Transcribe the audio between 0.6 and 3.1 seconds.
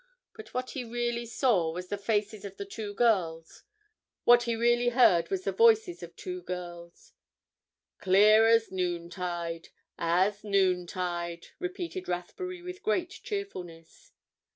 he really saw was the faces of the two